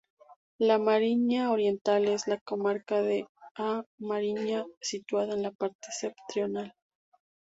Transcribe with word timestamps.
La 0.57 0.79
Mariña 0.79 1.51
Oriental 1.51 2.05
es 2.07 2.25
la 2.27 2.39
comarca 2.39 3.03
de 3.03 3.27
A 3.55 3.85
Mariña 3.99 4.65
situada 4.79 5.35
en 5.35 5.43
la 5.43 5.51
parte 5.51 5.77
septentrional. 5.91 6.73